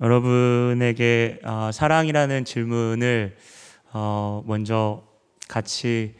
[0.00, 3.36] 여러분에게 어, 사랑이라는 질문을
[3.92, 5.04] 어, 먼저
[5.48, 6.16] 같이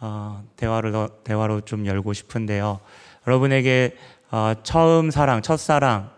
[0.00, 2.80] 어, 대화로 대화로 좀 열고 싶은데요.
[3.26, 3.96] 여러분에게
[4.30, 6.10] 어, 처음 사랑, 첫 사랑을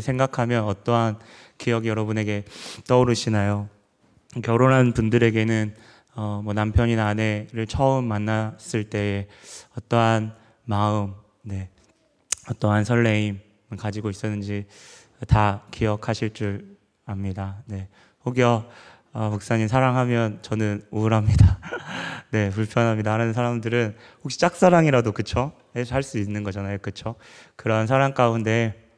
[0.00, 1.18] 생각하면 어떠한
[1.58, 2.44] 기억이 여러분에게
[2.88, 3.68] 떠오르시나요?
[4.42, 5.74] 결혼한 분들에게는
[6.14, 9.28] 어, 뭐 남편이나 아내를 처음 만났을 때의
[9.76, 10.34] 어떠한
[10.64, 11.68] 마음, 네,
[12.50, 13.40] 어떠한 설레임
[13.78, 14.66] 가지고 있었는지
[15.28, 16.76] 다 기억하실 줄
[17.06, 17.62] 압니다.
[17.66, 17.88] 네,
[18.24, 18.68] 혹여
[19.12, 21.58] 어, 목사님 사랑하면 저는 우울합니다.
[22.32, 23.12] 네, 불편합니다.
[23.12, 25.52] 하는 사람들은 혹시 짝사랑이라도 그쵸?
[25.74, 26.78] 할 수 있는 거잖아요.
[26.78, 27.16] 그쵸?
[27.56, 28.90] 그러한 사랑 가운데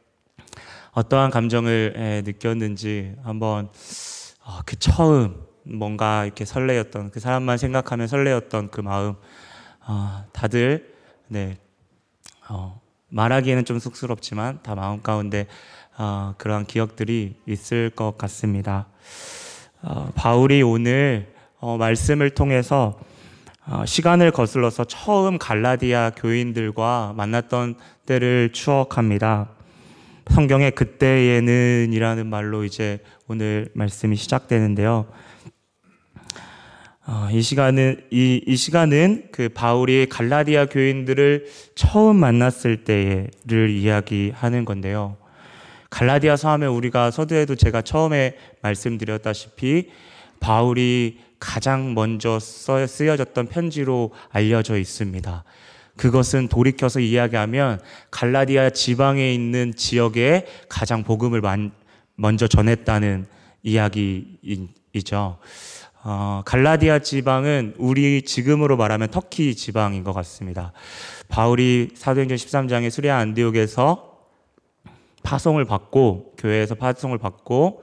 [0.93, 3.69] 어떠한 감정을 에, 느꼈는지 한번
[4.45, 9.17] 어, 그 처음 뭔가 이렇게 설레였던 그 사람만 생각하면 설레였던 그 마음
[9.87, 10.95] 어, 다들
[11.27, 11.59] 네
[12.49, 15.47] 어, 말하기에는 좀 쑥스럽지만 다 마음 가운데
[15.97, 18.87] 어, 그러한 기억들이 있을 것 같습니다.
[19.83, 22.99] 어, 바울이 오늘 어, 말씀을 통해서
[23.67, 29.49] 어, 시간을 거슬러서 처음 갈라디아 교인들과 만났던 때를 추억합니다.
[30.31, 32.99] 성경에 그때에는 이라는 말로 이제
[33.29, 35.07] 오늘 말씀이 시작되는데요.
[37.07, 45.17] 어, 이 시간은 이, 이 시간은 그 바울이 갈라디아 교인들을 처음 만났을 때를 이야기하는 건데요.
[45.95, 49.91] 갈라디아서 하면 우리가 서두에도 제가 처음에 말씀드렸다시피
[50.41, 55.45] 바울이 가장 먼저 쓰여졌던 편지로 알려져 있습니다.
[55.97, 61.41] 그것은 돌이켜서 이야기하면 갈라디아 지방에 있는 지역에 가장 복음을
[62.17, 63.27] 먼저 전했다는
[63.63, 65.39] 이야기이죠.
[66.03, 70.73] 어, 갈라디아 지방은 우리 지금으로 말하면 터키 지방인 것 같습니다.
[71.29, 74.14] 바울이 사도행전 13장에 수리아 안디옥에서
[75.25, 77.83] 파송을 받고 교회에서 파송을 받고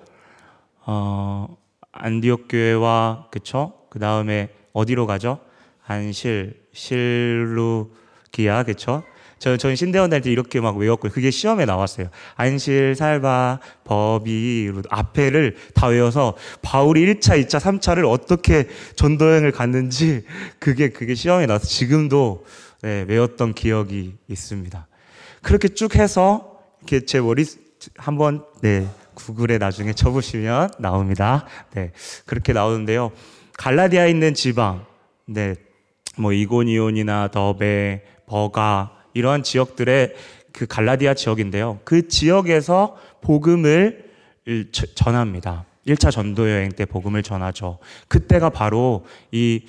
[0.85, 1.57] 어,
[1.91, 3.73] 안디옥 교회와 그쵸?
[3.89, 5.39] 그 다음에 어디로 가죠?
[5.85, 9.03] 안실, 실루기아 그쵸?
[9.39, 11.11] 저, 저는 신대원 다닐 때 이렇게 막 외웠고요.
[11.11, 12.09] 그게 시험에 나왔어요.
[12.35, 20.23] 안실, 살바, 법이, 앞에를 다 외워서 바울이 1차, 2차, 3차를 어떻게 전도여행을 갔는지
[20.59, 22.45] 그게, 그게 시험에 나와서 지금도
[22.83, 24.87] 네, 외웠던 기억이 있습니다.
[25.41, 26.50] 그렇게 쭉 해서
[26.81, 27.45] 이렇게 제 머리
[27.95, 31.45] 한번, 네, 구글에 나중에 쳐보시면 나옵니다.
[31.73, 31.91] 네,
[32.25, 33.11] 그렇게 나오는데요.
[33.57, 34.85] 갈라디아에 있는 지방,
[35.25, 35.55] 네,
[36.17, 40.15] 뭐 이고니온이나 더베, 버가 이러한 지역들의
[40.53, 41.79] 그 갈라디아 지역인데요.
[41.83, 44.09] 그 지역에서 복음을
[44.95, 45.65] 전합니다.
[45.87, 47.79] 1차 전도 여행 때 복음을 전하죠.
[48.07, 49.65] 그때가 바로 이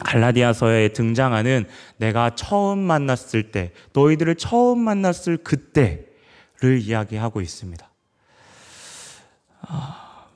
[0.00, 1.66] 갈라디아서에 등장하는
[1.98, 6.06] 내가 처음 만났을 때, 너희들을 처음 만났을 그때
[6.62, 7.90] 를 이야기하고 있습니다.
[9.62, 10.26] 아,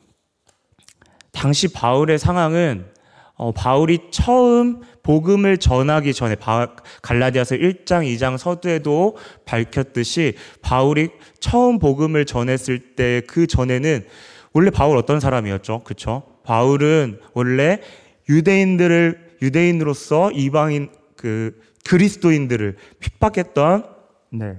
[1.30, 2.86] 당시 바울의 상황은
[3.34, 12.24] 어, 바울이 처음 복음을 전하기 전에 바, 갈라디아서 1장, 2장 서두에도 밝혔듯이 바울이 처음 복음을
[12.24, 14.04] 전했을 때 그 전에는
[14.52, 15.84] 원래 바울 어떤 사람이었죠?
[15.84, 16.24] 그쵸?
[16.42, 17.80] 바울은 원래
[18.28, 23.84] 유대인들을 유대인으로서 이방인 그 그리스도인들을 핍박했던
[24.32, 24.58] 네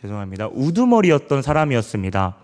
[0.00, 2.36] 죄송합니다 우두머리였던 사람이었습니다.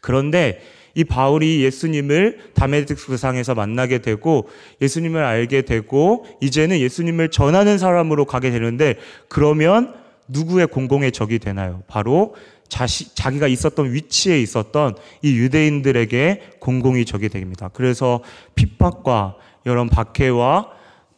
[0.00, 0.60] 그런데
[0.94, 4.48] 이 바울이 예수님을 다메섹스상에서 만나게 되고
[4.80, 8.96] 예수님을 알게 되고 이제는 예수님을 전하는 사람으로 가게 되는데
[9.28, 9.94] 그러면
[10.28, 11.82] 누구의 공공의 적이 되나요?
[11.86, 12.34] 바로
[12.68, 17.68] 자시, 자기가 있었던 위치에 있었던 이 유대인들에게 공공이 적이 됩니다.
[17.72, 18.22] 그래서
[18.54, 20.70] 핍박과 여러 박해와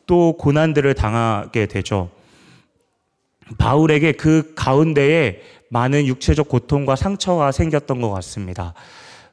[0.07, 2.11] 또 고난들을 당하게 되죠.
[3.59, 5.41] 바울에게 그 가운데에
[5.71, 8.75] 많은 육체적 고통과 상처가 생겼던 것 같습니다.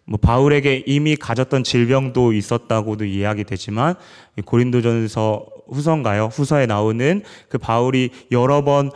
[0.05, 3.95] 뭐 바울에게 이미 가졌던 질병도 있었다고도 이야기 되지만
[4.43, 6.25] 고린도전서 후서인가요?
[6.25, 8.91] 후서에 나오는 그 바울이 여러 번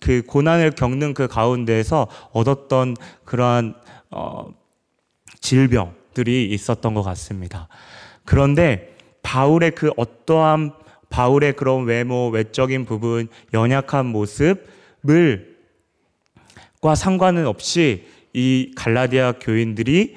[0.00, 3.74] 그 고난을 겪는 그 가운데에서 얻었던 그러한
[4.10, 4.46] 어
[5.40, 7.68] 질병들이 있었던 것 같습니다.
[8.24, 10.72] 그런데 바울의 그 어떠한
[11.10, 15.58] 바울의 그런 외모, 외적인 부분, 연약한 모습을
[16.80, 20.16] 과 상관은 없이 이 갈라디아 교인들이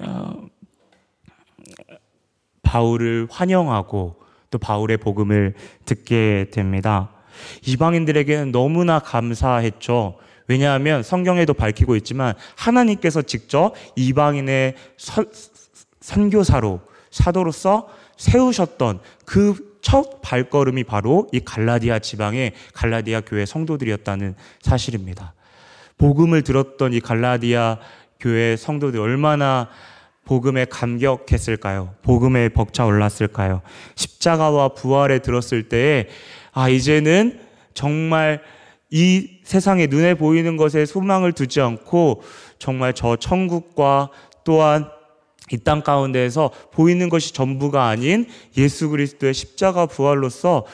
[0.00, 0.46] 어,
[2.62, 4.16] 바울을 환영하고
[4.50, 5.54] 또 바울의 복음을
[5.86, 7.10] 듣게 됩니다.
[7.66, 10.18] 이방인들에게는 너무나 감사했죠.
[10.48, 15.24] 왜냐하면 성경에도 밝히고 있지만 하나님께서 직접 이방인의 서,
[16.00, 16.80] 선교사로
[17.10, 25.32] 사도로서 세우셨던 그 첫 발걸음이 바로 이 갈라디아 지방의 갈라디아 교회 성도들이었다는 사실입니다.
[25.96, 27.78] 복음을 들었던 이 갈라디아
[28.18, 29.68] 교회 성도들 얼마나
[30.24, 31.94] 복음에 감격했을까요?
[32.02, 33.62] 복음에 벅차 올랐을까요?
[33.94, 36.08] 십자가와 부활에 들었을 때에
[36.50, 37.38] 아 이제는
[37.72, 38.42] 정말
[38.90, 42.24] 이 세상에 눈에 보이는 것에 소망을 두지 않고
[42.58, 44.10] 정말 저 천국과
[44.42, 44.95] 또한
[45.52, 48.26] 이 땅 가운데에서 보이는 것이 전부가 아닌
[48.56, 50.66] 예수 그리스도의 십자가 부활로서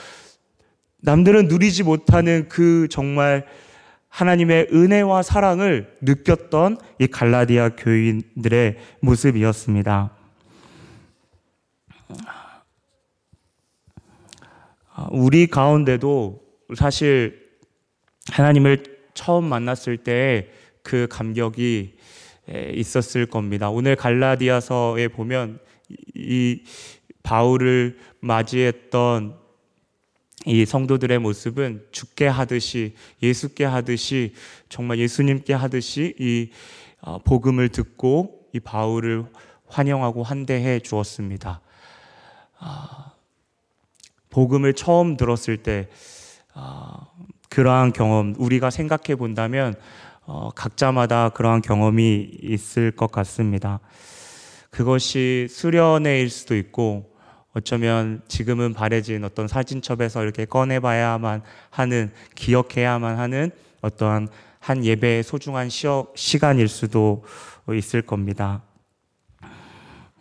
[1.00, 3.46] 남들은 누리지 못하는 그 정말
[4.08, 10.10] 하나님의 은혜와 사랑을 느꼈던 이 갈라디아 교인들의 모습이었습니다.
[15.10, 16.40] 우리 가운데도
[16.76, 17.40] 사실
[18.30, 18.84] 하나님을
[19.14, 21.94] 처음 만났을 때 그 감격이
[22.48, 23.70] 있었을 겁니다.
[23.70, 25.58] 오늘 갈라디아서에 보면
[26.14, 26.62] 이
[27.22, 29.42] 바울을 맞이했던
[30.46, 34.34] 이 성도들의 모습은 죽게 하듯이 예수께 하듯이
[34.68, 36.50] 정말 예수님께 하듯이 이
[37.00, 39.26] 어, 복음을 듣고 이 바울을
[39.66, 41.60] 환영하고 환대해 주었습니다.
[42.58, 43.12] 아,
[44.30, 45.88] 복음을 처음 들었을 때
[46.54, 47.06] 아,
[47.48, 49.74] 그러한 경험 우리가 생각해 본다면
[50.24, 53.80] 어, 각자마다 그러한 경험이 있을 것 같습니다.
[54.70, 57.12] 그것이 수련회일 수도 있고
[57.54, 63.50] 어쩌면 지금은 바래진 어떤 사진첩에서 이렇게 꺼내봐야만 하는, 기억해야만 하는
[63.82, 64.28] 어떠한
[64.58, 67.24] 한 예배의 소중한 시간일 수도
[67.74, 68.62] 있을 겁니다.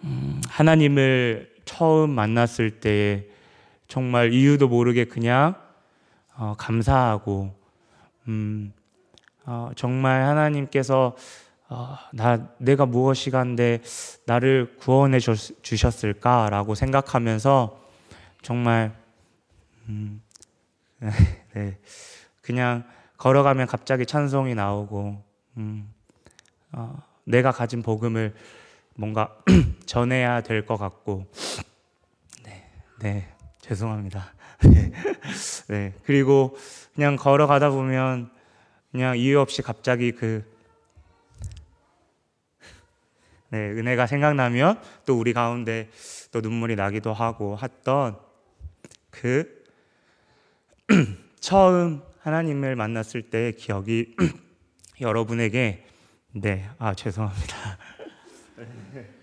[0.03, 3.27] 음, 하나님을 처음 만났을 때
[3.87, 5.55] 정말 이유도 모르게 그냥
[6.35, 7.53] 어, 감사하고,
[8.27, 8.73] 음,
[9.45, 11.15] 어, 정말 하나님께서
[11.69, 13.81] 어, 나 내가 무엇이간데
[14.25, 17.79] 나를 구원해 주셨을까라고 생각하면서
[18.41, 18.93] 정말
[19.87, 20.21] 음,
[21.53, 21.77] 네,
[22.41, 22.83] 그냥
[23.17, 25.23] 걸어가면 갑자기 찬송이 나오고
[25.57, 25.93] 음,
[26.73, 28.33] 어, 내가 가진 복음을
[28.95, 29.35] 뭔가
[29.85, 31.25] 전해야 될 것 같고
[32.43, 33.27] 네, 네.
[33.61, 34.33] 죄송합니다.
[34.69, 34.91] 네,
[35.69, 35.93] 네.
[36.03, 36.57] 그리고
[36.93, 38.29] 그냥 걸어가다 보면
[38.91, 40.43] 그냥 이유 없이 갑자기 그
[43.49, 45.89] 네, 은혜가 생각나면 또 우리 가운데
[46.31, 48.17] 또 눈물이 나기도 하고 했던
[49.09, 49.65] 그
[51.41, 54.15] 처음 하나님을 만났을 때의 기억이
[55.01, 55.85] 여러분에게
[56.33, 57.77] 네, 아 죄송합니다.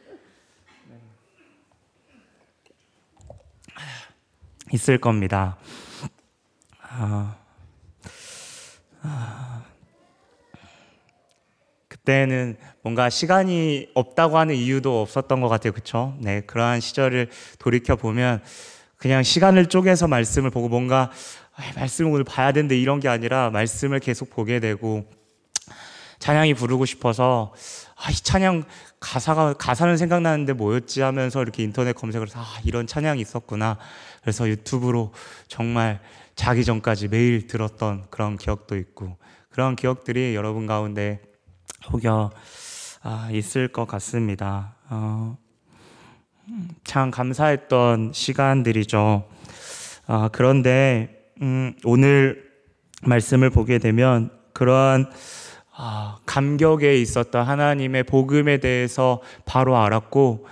[4.72, 5.56] 있을 겁니다.
[6.82, 7.37] 아,
[9.02, 9.62] 아,
[11.88, 15.72] 그때는 뭔가 시간이 없다고 하는 이유도 없었던 것 같아요.
[15.72, 16.16] 그쵸?
[16.20, 16.40] 네.
[16.42, 17.28] 그러한 시절을
[17.58, 18.42] 돌이켜 보면
[18.96, 21.10] 그냥 시간을 쪼개서 말씀을 보고 뭔가
[21.76, 25.08] 말씀을 오늘 봐야 되는데 이런 게 아니라 말씀을 계속 보게 되고
[26.18, 27.54] 찬양이 부르고 싶어서
[27.96, 28.64] 아, 이 찬양
[29.00, 33.78] 가사가 가사는 생각나는데 뭐였지 하면서 이렇게 인터넷 검색을 해서 아, 이런 찬양이 있었구나.
[34.22, 35.12] 그래서 유튜브로
[35.46, 36.00] 정말
[36.38, 39.18] 자기 전까지 매일 들었던 그런 기억도 있고
[39.50, 41.20] 그런 기억들이 여러분 가운데
[41.92, 42.30] 혹여
[43.02, 44.76] 아, 있을 것 같습니다.
[44.88, 45.36] 어,
[46.84, 49.28] 참 감사했던 시간들이죠.
[50.06, 52.48] 아, 그런데 음, 오늘
[53.02, 55.10] 말씀을 보게 되면 그러한
[55.76, 60.46] 아, 감격에 있었던 하나님의 복음에 대해서 바로 알았고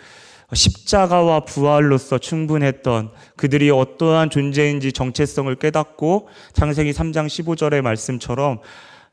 [0.56, 8.60] 십자가와 부활로서 충분했던 그들이 어떠한 존재인지 정체성을 깨닫고 창세기 3장 15절의 말씀처럼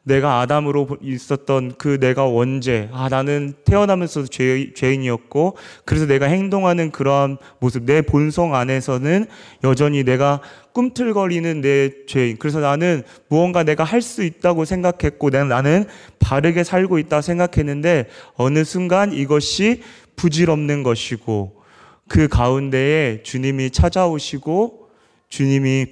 [0.06, 7.38] 내가 아담으로 있었던 그 내가 원죄, 아, 나는 태어나면서 죄, 죄인이었고, 그래서 내가 행동하는 그러한
[7.60, 9.28] 모습, 내 본성 안에서는
[9.64, 10.42] 여전히 내가
[10.74, 12.38] 꿈틀거리는 내 죄인.
[12.38, 15.86] 그래서 나는 무언가 내가 할 수 있다고 생각했고, 나는
[16.20, 19.84] 바르게 살고 있다 생각했는데, 어느 순간 이것이
[20.16, 21.62] 부질없는 것이고,
[22.08, 24.90] 그 가운데에 주님이 찾아오시고,
[25.30, 25.88] 주님이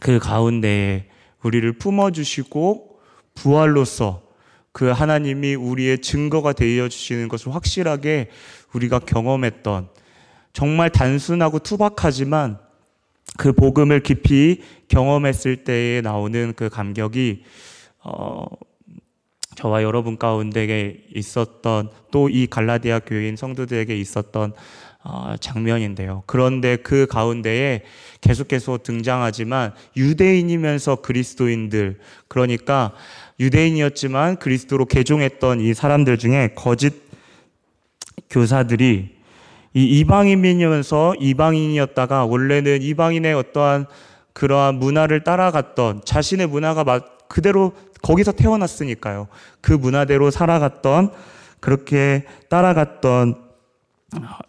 [0.00, 1.06] 그 가운데에
[1.42, 3.00] 우리를 품어주시고,
[3.34, 4.22] 부활로서
[4.72, 8.28] 그 하나님이 우리의 증거가 되어 주시는 것을 확실하게
[8.74, 9.88] 우리가 경험했던
[10.52, 12.58] 정말 단순하고 투박하지만
[13.38, 17.44] 그 복음을 깊이 경험했을 때에 나오는 그 감격이
[18.04, 18.44] 어,
[19.56, 24.52] 저와 여러분 가운데 있었던 또 이 갈라디아 교인 성도들에게 있었던
[25.04, 26.24] 어, 장면인데요.
[26.26, 27.82] 그런데 그 가운데에
[28.20, 32.92] 계속해서 등장하지만 유대인이면서 그리스도인들 그러니까
[33.38, 36.94] 유대인이었지만 그리스도로 개종했던 이 사람들 중에 거짓
[38.30, 39.16] 교사들이
[39.74, 43.86] 이 이방인이면서 이방인이었다가 원래는 이방인의 어떠한
[44.32, 47.72] 그러한 문화를 따라갔던 자신의 문화가 그대로
[48.06, 49.26] 거기서 태어났으니까요.
[49.60, 51.10] 그 문화대로 살아갔던
[51.58, 53.34] 그렇게 따라갔던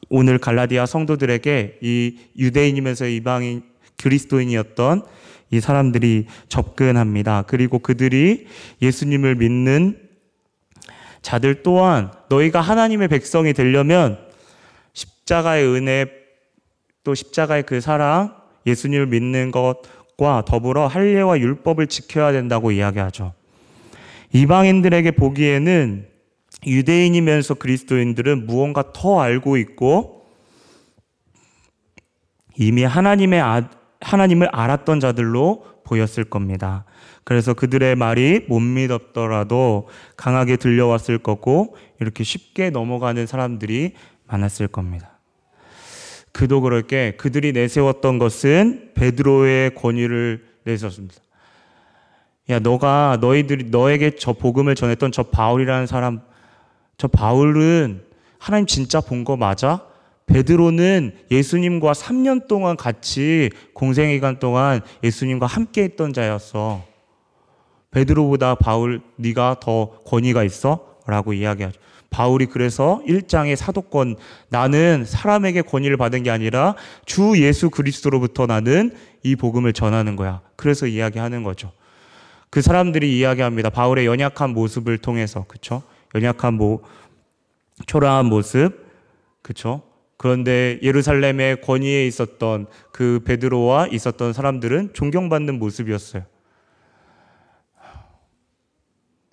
[0.09, 3.63] 오늘 갈라디아 성도들에게 이 유대인이면서 이방인
[3.97, 5.01] 그리스도인이었던
[5.49, 7.45] 이 사람들이 접근합니다.
[7.47, 8.45] 그리고 그들이
[8.79, 10.07] 예수님을 믿는
[11.23, 14.19] 자들 또한 너희가 하나님의 백성이 되려면
[14.93, 16.05] 십자가의 은혜
[17.03, 18.35] 또 십자가의 그 사랑
[18.67, 23.33] 예수님을 믿는 것과 더불어 할례와 율법을 지켜야 된다고 이야기하죠.
[24.33, 26.07] 이방인들에게 보기에는
[26.65, 30.25] 유대인이면서 그리스도인들은 무언가 더 알고 있고
[32.57, 33.69] 이미 하나님의 아,
[34.01, 36.85] 하나님을 알았던 자들로 보였을 겁니다.
[37.23, 43.93] 그래서 그들의 말이 못 믿었더라도 강하게 들려왔을 거고 이렇게 쉽게 넘어가는 사람들이
[44.27, 45.19] 많았을 겁니다.
[46.31, 51.15] 그도 그럴 게 그들이 내세웠던 것은 베드로의 권위를 내세웠습니다.
[52.49, 56.21] 야, 너가 너희들이 너에게 저 복음을 전했던 저 바울이라는 사람
[56.97, 58.03] 저 바울은
[58.39, 59.85] 하나님 진짜 본 거 맞아?
[60.27, 66.83] 베드로는 예수님과 3년 동안 같이 공생 기간 동안 예수님과 함께 했던 자였어.
[67.91, 70.97] 베드로보다 바울 네가 더 권위가 있어?
[71.05, 71.79] 라고 이야기하죠.
[72.09, 74.15] 바울이 그래서 1장의 사도권
[74.49, 76.75] 나는 사람에게 권위를 받은 게 아니라
[77.05, 78.91] 주 예수 그리스도로부터 나는
[79.23, 80.41] 이 복음을 전하는 거야.
[80.57, 81.71] 그래서 이야기하는 거죠.
[82.49, 83.69] 그 사람들이 이야기합니다.
[83.69, 85.83] 바울의 연약한 모습을 통해서 그렇죠?
[86.15, 86.81] 연약한 모
[87.85, 88.85] 초라한 모습
[89.41, 89.83] 그렇죠?
[90.17, 96.23] 그런데 예루살렘의 권위에 있었던 그 베드로와 있었던 사람들은 존경받는 모습이었어요.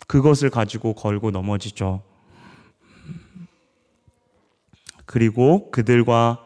[0.07, 2.03] 그것을 가지고 걸고 넘어지죠.
[5.07, 6.45] 그리고 그들과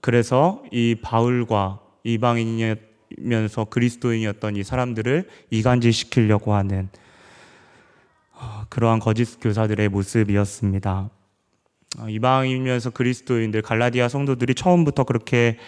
[0.00, 6.88] 그래서 이 바울과 이방인이 면서 그리스도인이었던 이 사람들을 이간질시키려고 하는
[8.32, 11.10] 어, 그러한 거짓 교사들의 모습이었습니다.
[11.98, 15.58] 어, 이방인이면서 그리스도인들 갈라디아 성도들이 처음부터 그렇게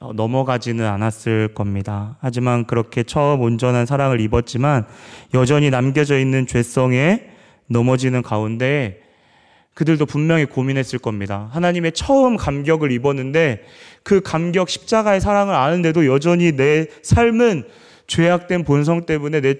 [0.00, 2.18] 어, 넘어가지는 않았을 겁니다.
[2.20, 4.86] 하지만 그렇게 처음 온전한 사랑을 입었지만
[5.34, 7.30] 여전히 남겨져 있는 죄성에
[7.66, 9.07] 넘어지는 가운데
[9.78, 11.48] 그들도 분명히 고민했을 겁니다.
[11.52, 13.62] 하나님의 처음 감격을 입었는데
[14.02, 17.62] 그 감격 십자가의 사랑을 아는데도 여전히 내 삶은
[18.08, 19.54] 죄악된 본성 때문에 내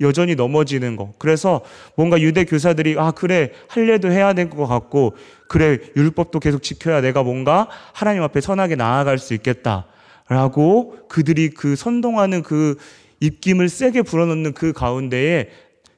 [0.00, 1.12] 여전히 넘어지는 거.
[1.18, 1.60] 그래서
[1.96, 5.16] 뭔가 유대 교사들이 아 그래 할례도 해야 될 것 같고
[5.48, 12.44] 그래 율법도 계속 지켜야 내가 뭔가 하나님 앞에 선하게 나아갈 수 있겠다라고 그들이 그 선동하는
[12.44, 12.76] 그
[13.18, 15.48] 입김을 세게 불어넣는 그 가운데에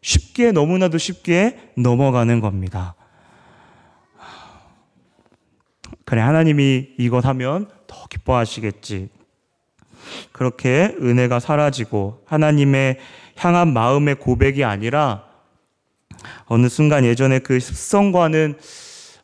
[0.01, 2.95] 쉽게 너무나도 쉽게 넘어가는 겁니다.
[6.07, 9.09] 그래 하나님이 이것 하면 더 기뻐하시겠지.
[10.31, 12.99] 그렇게 은혜가 사라지고 하나님의
[13.37, 15.25] 향한 마음의 고백이 아니라
[16.47, 18.57] 어느 순간 예전에 그 습성과는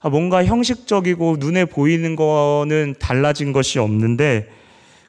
[0.01, 4.51] 아, 뭔가 형식적이고 눈에 보이는 거는 달라진 것이 없는데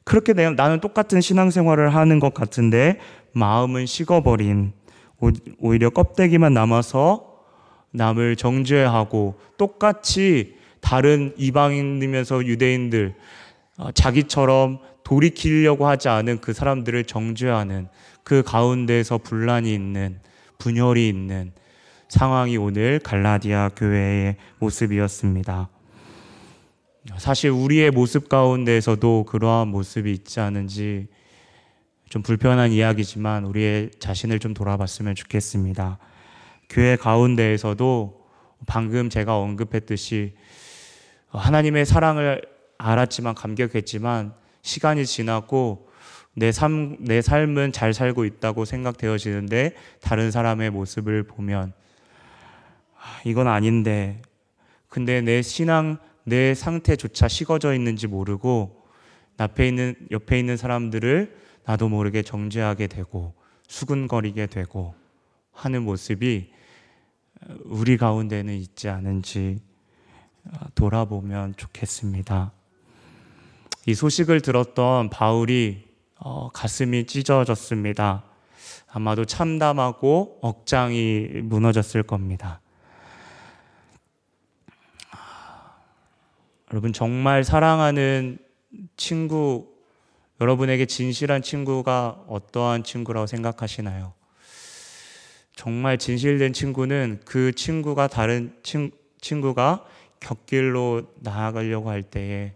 [0.04, 3.00] 그렇게 나는 똑같은 신앙생활을 하는 것 같은데
[3.32, 4.72] 마음은 식어버린
[5.58, 7.34] 오히려 껍데기만 남아서
[7.90, 13.14] 남을 정죄하고 똑같이 다른 이방인이면서 유대인들
[13.78, 17.88] 어, 자기처럼 돌이키려고 하지 않은 그 사람들을 정죄하는
[18.22, 20.20] 그 가운데서 분란이 있는
[20.58, 21.52] 분열이 있는
[22.08, 25.70] 상황이 오늘 갈라디아 교회의 모습이었습니다.
[27.16, 31.06] 사실 우리의 모습 가운데에서도 그러한 모습이 있지 않은지
[32.10, 35.98] 좀 불편한 이야기지만 우리의 자신을 좀 돌아봤으면 좋겠습니다.
[36.68, 38.24] 교회 가운데에서도
[38.66, 40.34] 방금 제가 언급했듯이
[41.38, 42.42] 하나님의 사랑을
[42.78, 45.88] 알았지만 감격했지만 시간이 지나고
[46.34, 51.72] 내 삶, 내 삶은 잘 살고 있다고 생각되어지는데 다른 사람의 모습을 보면
[52.96, 54.20] 아, 이건 아닌데.
[54.88, 58.82] 근데 내 신앙, 내 상태조차 식어져 있는지 모르고
[59.36, 63.34] 앞에 있는, 옆에 있는 사람들을 나도 모르게 정죄하게 되고
[63.68, 64.94] 수근거리게 되고
[65.52, 66.52] 하는 모습이
[67.64, 69.58] 우리 가운데는 있지 않은지
[70.74, 72.52] 돌아보면 좋겠습니다.
[73.86, 75.84] 이 소식을 들었던 바울이
[76.18, 78.24] 어, 가슴이 찢어졌습니다.
[78.90, 82.60] 아마도 참담하고 억장이 무너졌을 겁니다.
[86.72, 88.38] 여러분, 정말 사랑하는
[88.96, 89.68] 친구,
[90.40, 94.14] 여러분에게 진실한 친구가 어떠한 친구라고 생각하시나요?
[95.54, 99.84] 정말 진실된 친구는 그 친구가 다른 친, 친구가
[100.24, 102.54] 곁길로 나아가려고 할 때에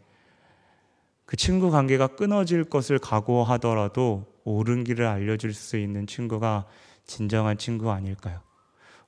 [1.26, 6.64] 그 친구 관계가 끊어질 것을 각오하더라도 옳은 길을 알려줄 수 있는 친구가
[7.04, 8.40] 진정한 친구 아닐까요?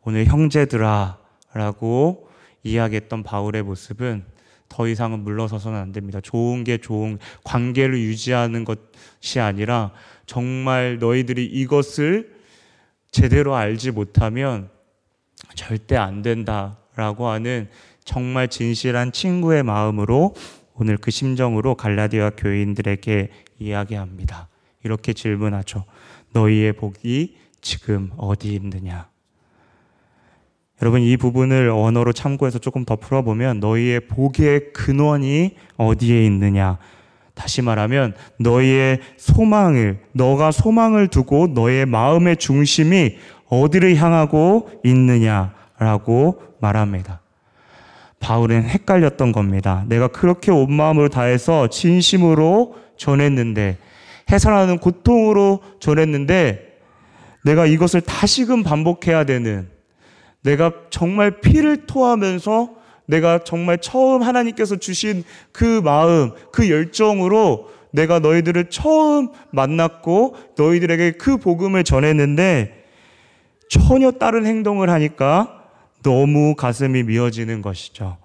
[0.03, 1.19] 오늘 형제들아
[1.55, 2.29] 라고
[2.63, 4.25] 이야기했던 바울의 모습은
[4.69, 6.21] 더 이상은 물러서서는 안 됩니다.
[6.21, 9.93] 좋은 게 좋은 관계를 유지하는 것이 아니라
[10.27, 12.37] 정말 너희들이 이것을
[13.11, 14.69] 제대로 알지 못하면
[15.55, 17.69] 절대 안 된다라고 하는
[18.11, 20.35] 정말 진실한 친구의 마음으로
[20.75, 24.49] 오늘 그 심정으로 갈라디아 교인들에게 이야기합니다.
[24.83, 25.85] 이렇게 질문하죠.
[26.33, 29.07] 너희의 복이 지금 어디 있느냐?
[30.83, 36.79] 여러분 이 부분을 언어로 참고해서 조금 더 풀어보면 너희의 복의 근원이 어디에 있느냐?
[37.35, 47.20] 다시 말하면 너희의 소망을 너가 소망을 두고 너의 마음의 중심이 어디를 향하고 있느냐라고 말합니다.
[48.21, 49.85] 바울은 헷갈렸던 겁니다.
[49.89, 53.79] 내가 그렇게 온 마음으로 다해서 진심으로 전했는데
[54.31, 56.71] 해산하는 고통으로 전했는데
[57.45, 59.69] 내가 이것을 다시금 반복해야 되는
[60.43, 62.71] 내가 정말 피를 토하면서
[63.07, 71.39] 내가 정말 처음 하나님께서 주신 그 마음, 그 열정으로 내가 너희들을 처음 만났고 너희들에게 그
[71.39, 72.85] 복음을 전했는데
[73.69, 75.60] 전혀 다른 행동을 하니까
[76.03, 78.17] 너무 가슴이 미어지는 것이죠.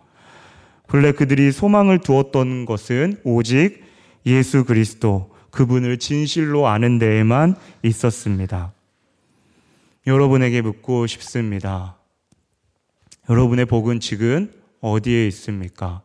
[0.87, 3.83] 본래 그들이 소망을 두었던 것은 오직
[4.25, 8.73] 예수 그리스도, 그분을 진실로 아는 데에만 있었습니다.
[10.05, 11.95] 여러분에게 묻고 싶습니다.
[13.29, 14.51] 여러분의 복은 지금
[14.81, 16.01] 어디에 있습니까?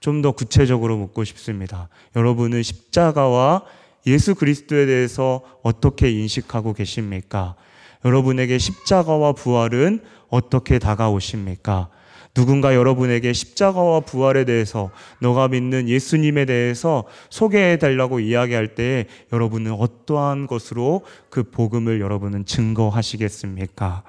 [0.00, 1.88] 좀 더 구체적으로 묻고 싶습니다.
[2.14, 3.64] 여러분은 십자가와
[4.06, 7.56] 예수 그리스도에 대해서 어떻게 인식하고 계십니까?
[8.04, 11.90] 여러분에게 십자가와 부활은 어떻게 다가오십니까?
[12.34, 14.90] 누군가 여러분에게 십자가와 부활에 대해서
[15.20, 24.04] 너가 믿는 예수님에 대해서 소개해 달라고 이야기할 때 여러분은 어떠한 것으로 그 복음을 여러분은 증거하시겠습니까?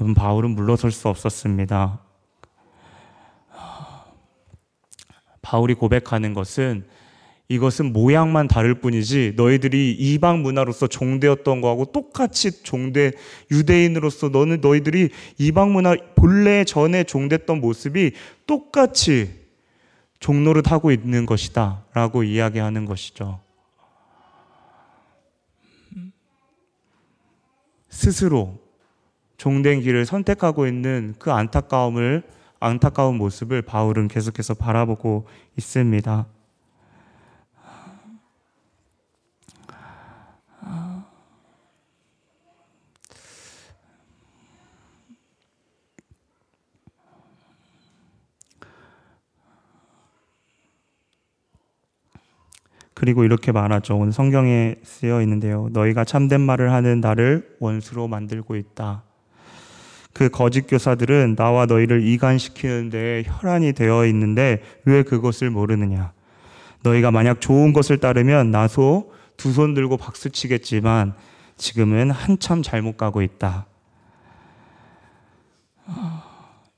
[0.00, 2.00] 여러분 바울은 물러설 수 없었습니다.
[5.42, 6.88] 바울이 고백하는 것은
[7.50, 13.10] 이것은 모양만 다를 뿐이지 너희들이 이방 문화로서 종되었던 거하고 똑같이 종대
[13.50, 18.12] 유대인으로서 너는 너희들이 이방 문화 본래 전에 종됐던 모습이
[18.46, 19.34] 똑같이
[20.20, 23.40] 종노릇 하고 있는 것이다라고 이야기하는 것이죠.
[27.88, 28.60] 스스로
[29.38, 32.22] 종된 길을 선택하고 있는 그 안타까움을
[32.60, 35.26] 안타까운 모습을 바울은 계속해서 바라보고
[35.58, 36.26] 있습니다.
[53.00, 53.96] 그리고 이렇게 말하죠.
[53.96, 55.70] 오늘 성경에 쓰여 있는데요.
[55.72, 59.04] 너희가 참된 말을 하는 나를 원수로 만들고 있다.
[60.12, 66.12] 그 거짓 교사들은 나와 너희를 이간시키는 데 혈안이 되어 있는데 왜 그것을 모르느냐?
[66.82, 71.14] 너희가 만약 좋은 것을 따르면 나소 두 손 들고 박수 치겠지만
[71.56, 73.64] 지금은 한참 잘못 가고 있다.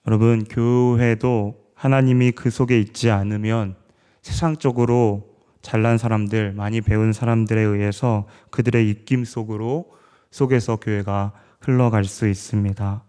[0.06, 3.74] 여러분, 교회도 하나님이 그 속에 있지 않으면
[4.22, 5.31] 세상적으로
[5.62, 9.92] 잘난 사람들, 많이 배운 사람들에 의해서 그들의 입김 속으로
[10.30, 13.02] 속에서 교회가 흘러갈 수 있습니다.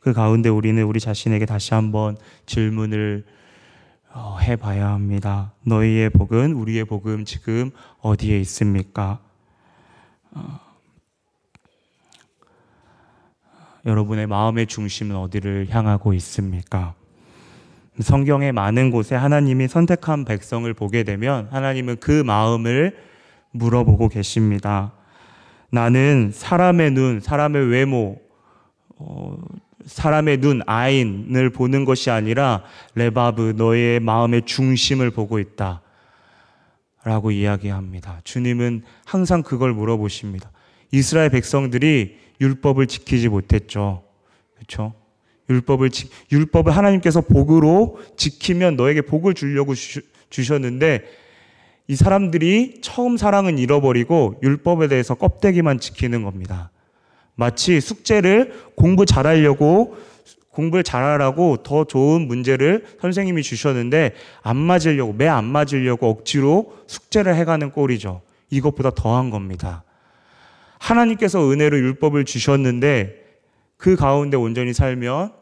[0.00, 3.24] 그 가운데 우리는 우리 자신에게 다시 한번 질문을
[4.12, 5.52] 어, 해봐야 합니다.
[5.62, 9.18] 너희의 복은 우리의 복음 지금 어디에 있습니까?
[10.32, 10.60] 어,
[13.86, 16.94] 여러분의 마음의 중심은 어디를 향하고 있습니까?
[17.98, 22.96] 성경의 많은 곳에 하나님이 선택한 백성을 보게 되면 하나님은 그 마음을
[23.52, 24.92] 물어보고 계십니다.
[25.70, 28.20] 나는 사람의 눈, 사람의 외모,
[28.96, 29.36] 어,
[29.86, 35.82] 사람의 눈, 아인을 보는 것이 아니라 레바브, 너의 마음의 중심을 보고 있다.
[37.04, 38.20] 라고 이야기합니다.
[38.24, 40.50] 주님은 항상 그걸 물어보십니다.
[40.90, 44.04] 이스라엘 백성들이 율법을 지키지 못했죠.
[44.54, 44.94] 그렇죠?
[45.50, 51.02] 율법을 지, 율법을 하나님께서 복으로 지키면 너에게 복을 주려고 주, 주셨는데
[51.86, 56.70] 이 사람들이 처음 사랑은 잃어버리고 율법에 대해서 껍데기만 지키는 겁니다.
[57.34, 59.96] 마치 숙제를 공부 잘하려고
[60.50, 67.70] 공부를 잘하라고 더 좋은 문제를 선생님이 주셨는데 안 맞으려고 매 안 맞으려고 억지로 숙제를 해가는
[67.72, 68.22] 꼴이죠.
[68.50, 69.82] 이것보다 더한 겁니다.
[70.78, 73.23] 하나님께서 은혜로 율법을 주셨는데
[73.76, 75.32] 그 가운데 온전히 살면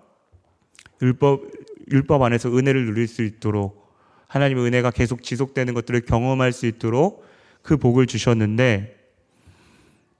[1.00, 1.42] 율법,
[1.90, 3.82] 율법 안에서 은혜를 누릴 수 있도록
[4.28, 7.26] 하나님의 은혜가 계속 지속되는 것들을 경험할 수 있도록
[7.62, 8.98] 그 복을 주셨는데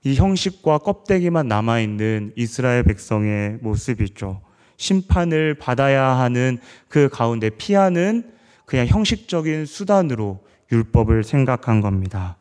[0.03, 4.41] 이 형식과 껍데기만 남아 있는 이스라엘 백성의 모습이죠.
[4.77, 8.31] 심판을 받아야 하는 그 가운데 피하는
[8.65, 12.37] 그냥 형식적인 수단으로 율법을 생각한 겁니다.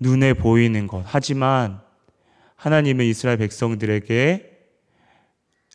[0.00, 1.02] 눈에 보이는 것.
[1.06, 1.80] 하지만
[2.58, 4.58] 하나님은 이스라엘 백성들에게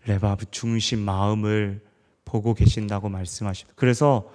[0.06, 1.82] 레바브 중심 마음을
[2.26, 3.74] 보고 계신다고 말씀하십니다.
[3.78, 4.30] 그래서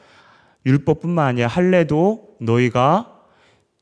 [0.64, 3.14] 율법뿐만 아니라 할례도 너희가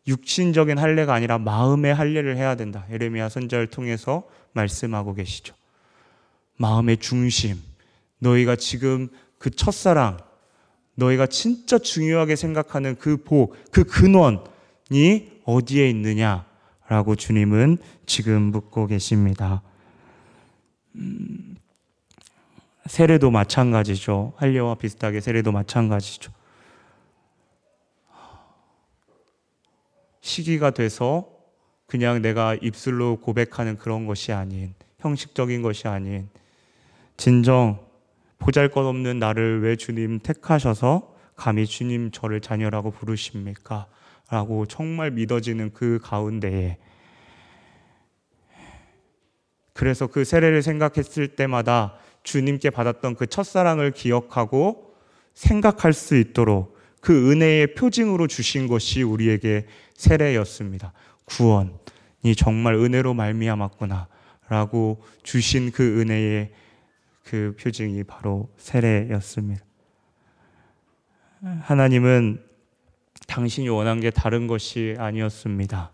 [0.09, 2.85] 육신적인 할례가 아니라 마음의 할례를 해야 된다.
[2.91, 5.55] 에레미야 선자를 통해서 말씀하고 계시죠.
[6.57, 7.63] 마음의 중심.
[8.19, 10.19] 너희가 지금 그 첫사랑,
[10.97, 16.47] 너희가 진짜 중요하게 생각하는 그 복, 그 근원이 어디에 있느냐
[16.89, 19.63] 라고 주님은 지금 묻고 계십니다.
[20.95, 21.57] 음,
[22.87, 24.35] 세례도 마찬가지죠.
[24.37, 26.33] 할례와 비슷하게 세례도 마찬가지죠.
[30.21, 31.29] 시기가 돼서
[31.87, 36.29] 그냥 내가 입술로 고백하는 그런 것이 아닌 형식적인 것이 아닌
[37.17, 37.79] 진정
[38.39, 43.87] 보잘 것 없는 나를 왜 주님 택하셔서 감히 주님 저를 자녀라고 부르십니까?
[44.29, 46.79] 라고 정말 믿어지는 그 가운데에
[49.73, 54.95] 그래서 그 세례를 생각했을 때마다 주님께 받았던 그 첫사랑을 기억하고
[55.35, 60.93] 생각할 수 있도록 그 은혜의 표징으로 주신 것이 우리에게 세례였습니다.
[61.27, 66.53] 구원이 정말 은혜로 말미암았구나라고 주신 그 은혜의
[67.23, 69.63] 그 표징이 바로 세례였습니다.
[71.61, 72.46] 하나님은
[73.27, 75.93] 당신이 원한 게 다른 것이 아니었습니다.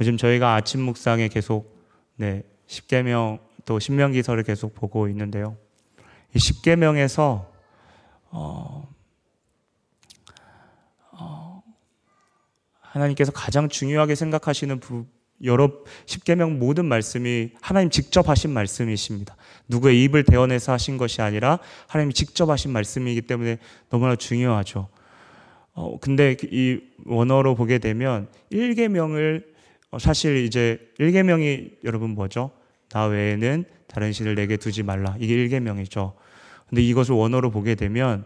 [0.00, 1.76] 요즘 저희가 아침 묵상에 계속
[2.16, 5.56] 네, 10계명 또 신명기서를 계속 보고 있는데요.
[6.34, 7.46] 이 10계명에서
[8.30, 8.88] 어,
[11.12, 11.62] 어,
[12.80, 15.06] 하나님께서 가장 중요하게 생각하시는 부,
[15.44, 15.70] 여러
[16.06, 19.36] 십계명 모든 말씀이 하나님 직접 하신 말씀이십니다.
[19.68, 23.58] 누구의 입을 대어내서 하신 것이 아니라 하나님 직접 하신 말씀이기 때문에
[23.90, 24.88] 너무나 중요하죠.
[25.74, 29.44] 어, 근데 이 원어로 보게 되면 1계명을
[29.90, 32.50] 어, 사실 이제 1계명이 여러분 뭐죠?
[32.90, 35.16] 나 외에는 다른 신을 내게 두지 말라.
[35.20, 36.14] 이게 1계명이죠.
[36.68, 38.24] 근데 이것을 원어로 보게 되면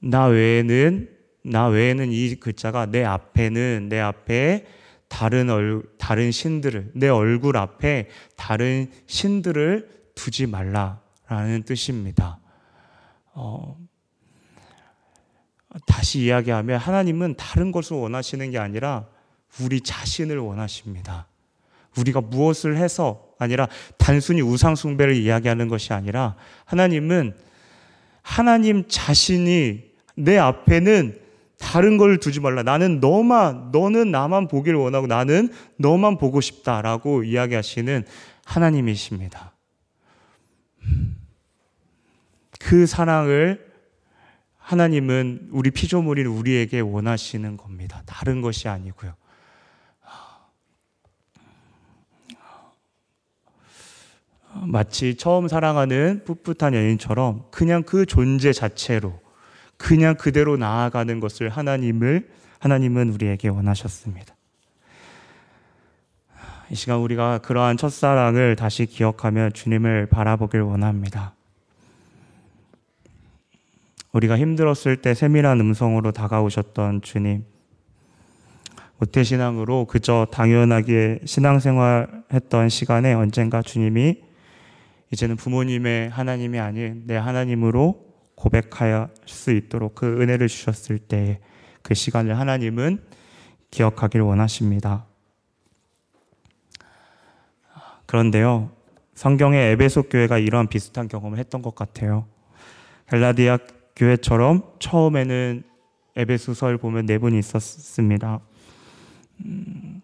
[0.00, 1.08] 나 외에는
[1.42, 4.66] 나 외에는 이 글자가 내 앞에는 내 앞에
[5.08, 12.38] 다른 얼 다른 신들을 내 얼굴 앞에 다른 신들을 두지 말라라는 뜻입니다.
[13.32, 13.76] 어,
[15.86, 19.06] 다시 이야기하면 하나님은 다른 것을 원하시는 게 아니라
[19.60, 21.26] 우리 자신을 원하십니다.
[21.96, 27.36] 우리가 무엇을 해서 아니라 단순히 우상숭배를 이야기하는 것이 아니라 하나님은
[28.22, 29.84] 하나님 자신이
[30.16, 31.27] 내 앞에는
[31.58, 32.62] 다른 걸 두지 말라.
[32.62, 38.04] 나는 너만, 너는 나만 보길 원하고 나는 너만 보고 싶다라고 이야기하시는
[38.44, 39.52] 하나님이십니다.
[42.60, 43.66] 그 사랑을
[44.56, 48.02] 하나님은 우리 피조물인 우리에게 원하시는 겁니다.
[48.06, 49.14] 다른 것이 아니고요.
[54.66, 59.20] 마치 처음 사랑하는 풋풋한 연인처럼 그냥 그 존재 자체로
[59.78, 64.34] 그냥 그대로 나아가는 것을 하나님을 하나님은 우리에게 원하셨습니다.
[66.70, 71.32] 이 시간 우리가 그러한 첫사랑을 다시 기억하며 주님을 바라보길 원합니다.
[74.12, 77.44] 우리가 힘들었을 때 세밀한 음성으로 다가오셨던 주님.
[78.98, 84.22] 모태신앙으로 그저 당연하게 신앙생활 했던 시간에 언젠가 주님이
[85.12, 88.07] 이제는 부모님의 하나님이 아닌 내 하나님으로
[88.38, 91.40] 고백할 수 있도록 그 은혜를 주셨을 때
[91.88, 93.02] 그 시간을 하나님은
[93.70, 95.06] 기억하길 원하십니다.
[98.04, 98.70] 그런데요,
[99.14, 102.26] 성경의 에베소 교회가 이런 비슷한 경험을 했던 것 같아요.
[103.10, 103.58] 헬라디아
[103.96, 105.62] 교회처럼 처음에는
[106.16, 108.40] 에베소서를 보면 네 분이 있었습니다.
[109.46, 110.02] 음,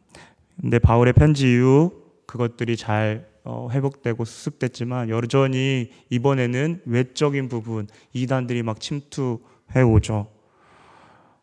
[0.59, 1.93] 근데 바울의 편지 이후
[2.25, 10.29] 그것들이 잘 어, 회복되고 수습됐지만 여전히 이번에는 외적인 부분 이단들이 막 침투해 오죠.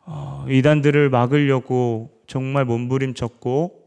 [0.06, 3.82] 어, 이단들을 막으려고 정말 몸부림쳤고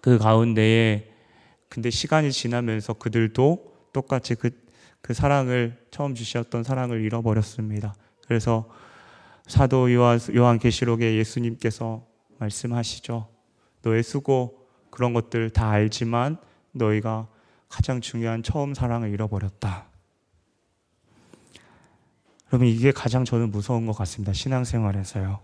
[0.00, 1.10] 그 가운데에
[1.68, 4.50] 근데 시간이 지나면서 그들도 똑같이 그,
[5.02, 7.94] 그 사랑을 처음 주셨던 사랑을 잃어버렸습니다.
[8.26, 8.68] 그래서
[9.46, 12.06] 사도 요한, 요한 계시록에 예수님께서
[12.38, 13.28] 말씀하시죠.
[13.82, 16.38] 너의 수고 그런 것들 다 알지만
[16.72, 17.28] 너희가
[17.68, 19.86] 가장 중요한 처음 사랑을 잃어버렸다.
[22.52, 24.32] 여러분, 이게 가장 저는 무서운 것 같습니다.
[24.32, 25.40] 신앙생활에서요.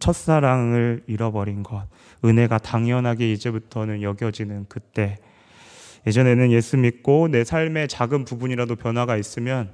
[0.00, 1.88] 첫사랑을 잃어버린 것,
[2.24, 5.18] 은혜가 당연하게 이제부터는 여겨지는 그때.
[6.06, 9.70] 예전에는 예수 믿고 내 삶의 작은 부분이라도 변화가 있으면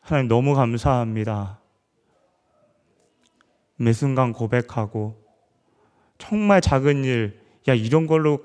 [0.00, 1.60] 하나님 너무 감사합니다.
[3.76, 5.22] 매 순간 고백하고
[6.18, 8.40] 정말 작은 일, 야 이런 걸로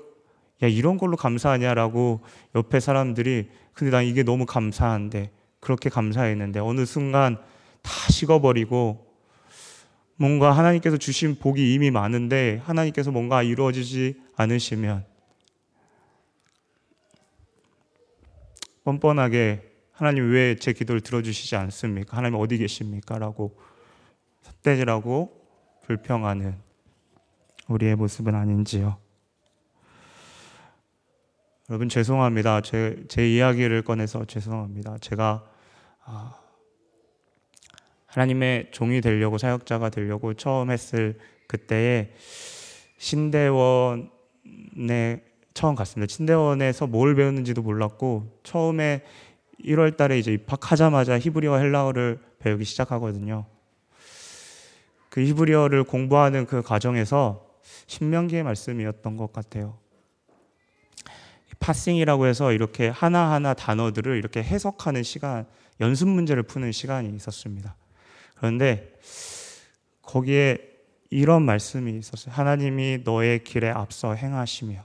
[0.62, 2.20] 야 이런 걸로 감사하냐라고
[2.54, 7.38] 옆에 사람들이 근데 난 이게 너무 감사한데 그렇게 감사했는데 어느 순간
[7.82, 9.06] 다 식어버리고
[10.16, 15.04] 뭔가 하나님께서 주신 복이 이미 많은데 하나님께서 뭔가 이루어지지 않으시면
[18.84, 22.16] 뻔뻔하게 하나님 왜 제 기도를 들어주시지 않습니까?
[22.16, 23.18] 하나님 어디 계십니까?
[23.18, 23.58] 라고
[24.42, 25.36] 삿대질하고
[25.86, 26.56] 불평하는
[27.68, 28.98] 우리의 모습은 아닌지요.
[31.70, 32.62] 여러분 죄송합니다.
[32.62, 34.96] 제, 제 이야기를 꺼내서 죄송합니다.
[35.02, 35.44] 제가
[36.02, 36.40] 아,
[38.06, 42.14] 하나님의 종이 되려고 사역자가 되려고 처음 했을 그때에
[42.96, 44.08] 신대원에
[45.52, 46.10] 처음 갔습니다.
[46.10, 49.04] 신대원에서 뭘 배웠는지도 몰랐고 처음에
[49.62, 53.44] 1월 달에 이제 입학하자마자 히브리어 헬라어를 배우기 시작하거든요.
[55.10, 57.46] 그 히브리어를 공부하는 그 과정에서
[57.88, 59.76] 신명기의 말씀이었던 것 같아요.
[61.60, 65.46] 파싱이라고 해서 이렇게 하나하나 단어들을 이렇게 해석하는 시간,
[65.80, 67.76] 연습 문제를 푸는 시간이 있었습니다.
[68.36, 68.92] 그런데
[70.02, 70.58] 거기에
[71.10, 72.34] 이런 말씀이 있었어요.
[72.34, 74.84] 하나님이 너의 길에 앞서 행하시며.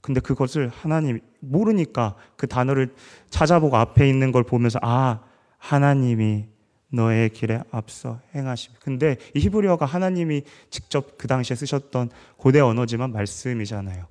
[0.00, 2.94] 근데 그것을 하나님 모르니까 그 단어를
[3.28, 5.20] 찾아보고 앞에 있는 걸 보면서 아,
[5.58, 6.46] 하나님이
[6.92, 8.76] 너의 길에 앞서 행하시며.
[8.80, 14.06] 근데 이 히브리어가 하나님이 직접 그 당시에 쓰셨던 고대 언어지만 말씀이잖아요.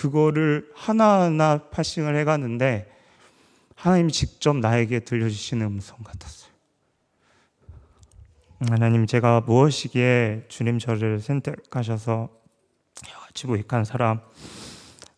[0.00, 2.90] 그거를 하나하나 파싱을 해가는데
[3.74, 6.50] 하나님이 직접 나에게 들려주시는 음성 같았어요.
[8.70, 12.30] 하나님 제가 무엇이기에 주님 저를 선택하셔서
[13.12, 14.20] 여같이 부익한 사람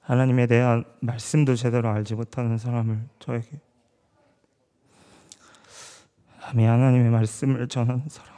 [0.01, 3.61] 하나님에 대한 말씀도 제대로 알지 못하는 사람을 저에게
[6.41, 8.32] 하나님의 말씀을 전하는 사람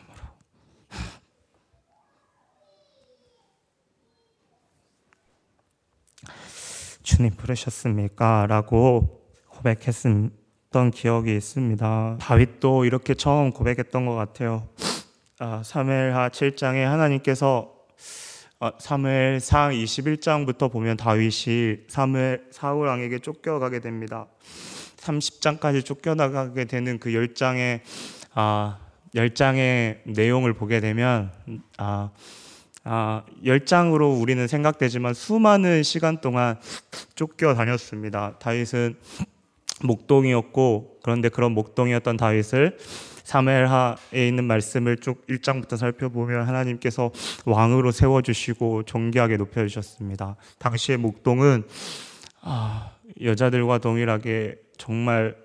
[7.04, 8.46] 주님 부르셨습니까?
[8.48, 12.16] 라고 고백했던 기억이 있습니다.
[12.18, 14.66] 다윗도 이렇게 처음 고백했던 것 같아요.
[15.38, 17.70] 아, 사무엘하 7장에 하나님께서
[18.58, 24.26] 아, 사무엘 상 21장부터 보면 다윗이 사무엘 사울 왕에게 쫓겨가게 됩니다.
[24.96, 27.80] 30장까지 쫓겨나가게 되는 그 10장의
[28.32, 28.78] 아,
[29.14, 31.30] 10장의 내용을 보게 되면
[31.76, 32.10] 아,
[32.84, 36.58] 아, 10장으로 우리는 생각되지만 수많은 시간 동안
[37.14, 38.36] 쫓겨 다녔습니다.
[38.38, 38.96] 다윗은
[39.82, 42.76] 목동이었고 그런데 그런 목동이었던 다윗을
[43.24, 47.10] 사무엘하에 있는 말씀을 쭉 1장부터 살펴보면 하나님께서
[47.46, 50.36] 왕으로 세워 주시고 존귀하게 높여 주셨습니다.
[50.58, 51.64] 당시의 목동은
[52.42, 52.90] 아,
[53.22, 55.36] 여자들과 동일하게 정말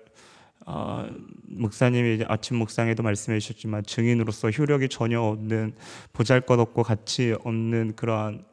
[0.72, 1.04] 어,
[1.48, 5.74] 목사님이 아침 목상에도 말씀해 주셨지만 증인으로서 효력이 전혀 없는
[6.12, 8.44] 보잘것없고 가치 없는 그러한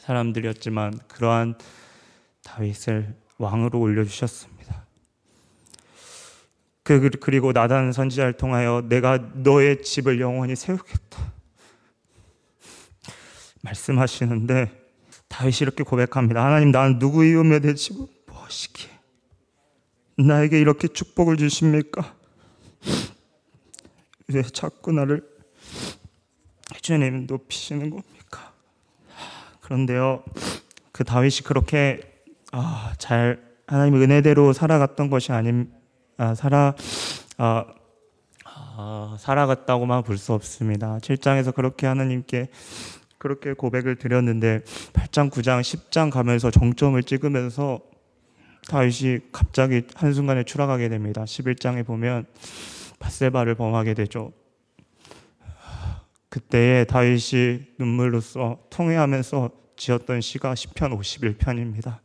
[0.00, 1.56] 사람들이었지만 그러한
[2.42, 4.84] 다윗을 왕으로 올려주셨습니다.
[6.82, 11.32] 그, 그리고 나단 선지자를 통하여 내가 너의 집을 영원히 세우겠다.
[13.62, 14.72] 말씀하시는데
[15.28, 16.44] 다윗이 이렇게 고백합니다.
[16.44, 18.95] 하나님 나는 누구이오며 내 집은 무엇이기에
[20.18, 22.14] 나에게 이렇게 축복을 주십니까?
[24.28, 25.22] 왜 자꾸 나를
[26.80, 28.52] 주님 높이시는 겁니까?
[29.60, 30.24] 그런데요,
[30.92, 32.00] 그 다윗이 그렇게
[32.52, 35.70] 아, 잘 하나님의 은혜대로 살아갔던 것이 아님
[36.16, 36.74] 아, 살아
[37.36, 37.66] 아,
[38.44, 40.98] 아, 살아갔다고만 볼 수 없습니다.
[40.98, 42.48] 7장에서 그렇게 하나님께
[43.18, 47.80] 그렇게 고백을 드렸는데 8장, 9장, 10장 가면서 정점을 찍으면서
[48.68, 51.24] 다윗이 갑자기 한순간에 추락하게 됩니다.
[51.24, 52.26] 11장에 보면
[52.98, 54.32] 바세바를 범하게 되죠.
[56.28, 61.98] 그때에 다윗이 눈물로써 통회하면서 지었던 시가 시편 51편입니다.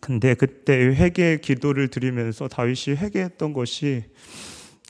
[0.00, 4.04] 근데 그때 회개 기도를 드리면서 다윗이 회개했던 것이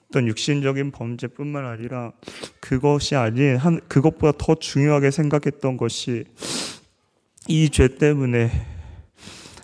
[0.09, 2.13] 어떤 육신적인 범죄뿐만 아니라
[2.61, 6.25] 그것이 아닌 한 그것보다 더 중요하게 생각했던 것이
[7.49, 8.51] 이 죄 때문에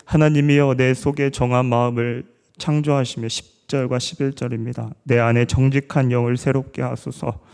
[0.09, 2.25] 하나님이여 내 속에 정한 마음을
[2.57, 4.94] 창조하시며 10절과 11절입니다.
[5.03, 7.44] 내 안에 정직한 영을 새롭게 하소서.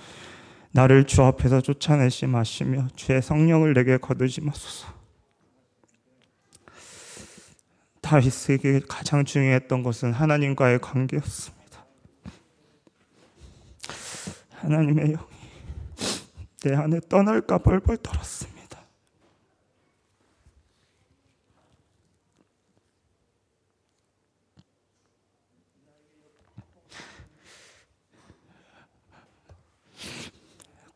[0.71, 4.87] 나를 주 앞에서 쫓아내시 마시며 주의 성령을 내게 거두지 마소서.
[8.03, 11.85] 다윗에게 가장 중요했던 것은 하나님과의 관계였습니다.
[14.53, 15.19] 하나님의 영이
[16.63, 18.54] 내 안에 떠날까 벌벌 떨었습니다.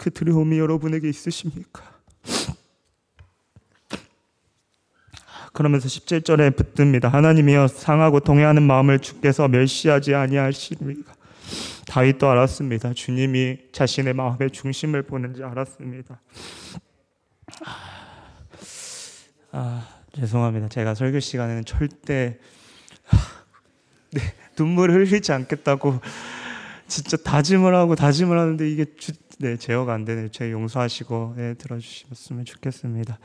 [0.08, 1.82] 그 두려움이 여러분에게 있으십니까?
[5.52, 7.08] 그러면서 17절에 붙듭니다.
[7.08, 11.12] 하나님이여 상하고 동해하는 마음을 주께서 멸시하지 아니하시리까.
[11.88, 12.94] 다윗도 알았습니다.
[12.94, 16.20] 주님이 자신의 마음의 중심을 보는지 알았습니다.
[19.52, 20.68] 아, 죄송합니다.
[20.68, 22.38] 제가 설교 시간에는 절대
[24.12, 24.20] 네,
[24.58, 26.00] 눈물을 흘리지 않겠다고
[26.86, 30.28] 진짜 다짐을 하고 다짐을 하는데 이게 주, 네, 제어가 안 되네요.
[30.30, 33.20] 제 용서하시고 네, 들어주셨으면 좋겠습니다.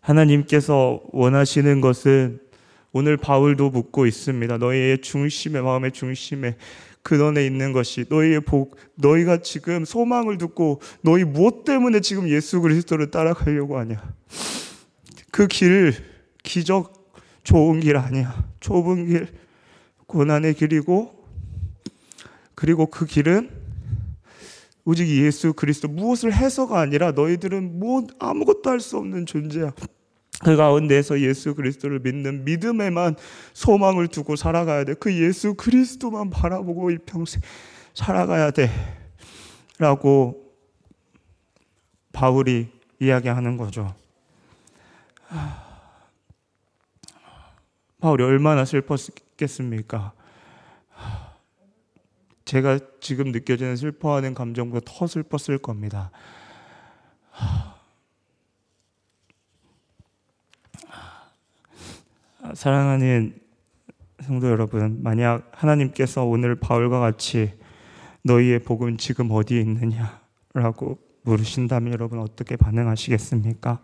[0.00, 2.40] 하나님께서 원하시는 것은
[2.90, 4.58] 오늘 바울도 묻고 있습니다.
[4.58, 6.56] 너희의 중심에 마음의 중심에
[7.02, 13.12] 근원에 있는 것이 너희의 복, 너희가 지금 소망을 듣고 너희 무엇 때문에 지금 예수 그리스도를
[13.12, 14.02] 따라가려고 하냐?
[15.30, 15.94] 그 길,
[16.42, 18.48] 기적 좋은 길 아니야.
[18.58, 19.28] 좁은 길,
[20.08, 21.19] 고난의 길이고,
[22.60, 23.48] 그리고 그 길은
[24.84, 29.72] 오직 예수 그리스도 무엇을 해서가 아니라 너희들은 뭐 아무것도 할 수 없는 존재야.
[30.44, 33.16] 그 가운데서 예수 그리스도를 믿는 믿음에만
[33.54, 34.92] 소망을 두고 살아가야 돼.
[34.92, 37.40] 그 예수 그리스도만 바라보고 이 평생
[37.94, 38.68] 살아가야 돼.
[39.78, 40.52] 라고
[42.12, 42.68] 바울이
[43.00, 43.94] 이야기하는 거죠.
[48.00, 50.12] 바울이 얼마나 슬펐겠습니까?
[52.50, 56.10] 제가 지금 느껴지는 슬퍼하는 감정보다 더 슬펐을 겁니다.
[62.54, 63.38] 사랑하는
[64.22, 67.52] 성도 여러분, 만약 하나님께서 오늘 바울과 같이
[68.22, 73.78] 너희의 복은 지금 어디에 있느냐라고 물으신다면 여러분 어떻게 반응하시겠습니까?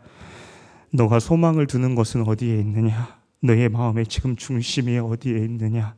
[0.91, 3.17] 너가 소망을 두는 것은 어디에 있느냐?
[3.39, 5.95] 너의 마음의 지금 중심이 어디에 있느냐?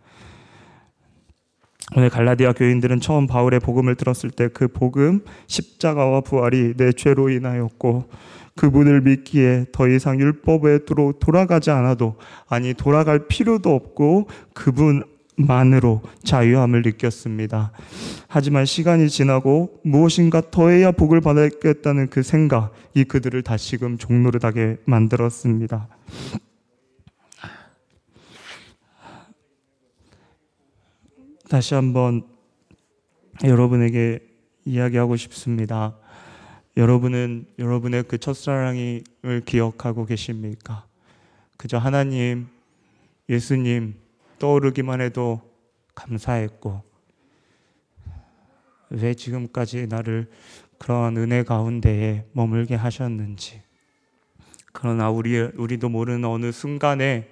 [1.96, 8.08] 오늘 갈라디아 교인들은 처음 바울의 복음을 들었을 때 그 복음 십자가와 부활이 내 죄로 인하였고
[8.56, 12.16] 그분을 믿기에 더 이상 율법으로 돌아가지 않아도
[12.48, 15.04] 아니 돌아갈 필요도 없고 그분
[15.36, 17.70] 만으로 자유함을 느꼈습니다.
[18.26, 25.86] 하지만 시간이 지나고 무엇인가 더해야 복을 받겠다는 그 생각 이 그들을 다시금 종노릇하게 만들었습니다.
[31.48, 32.26] 다시 한번
[33.42, 34.20] 여러분에게
[34.66, 35.96] 이야기하고 싶습니다.
[36.76, 39.02] 여러분은 여러분의 그 첫사랑을
[39.46, 40.84] 기억하고 계십니까?
[41.56, 42.48] 그저 하나님,
[43.30, 43.94] 예수님
[44.38, 45.40] 떠오르기만 해도
[45.94, 46.82] 감사했고,
[48.90, 50.30] 왜 지금까지 나를
[50.76, 53.62] 그러한 은혜 가운데에 머물게 하셨는지.
[54.72, 57.30] 그러나 우리, 우리도 모르는 어느 순간에